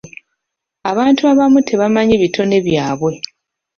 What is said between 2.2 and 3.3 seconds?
bitone byabwe.